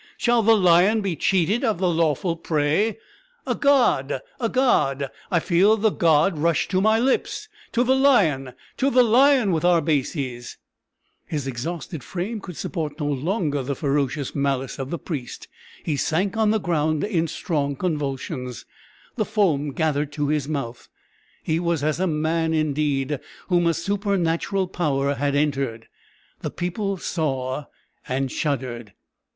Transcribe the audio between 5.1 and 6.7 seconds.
I feel the god rush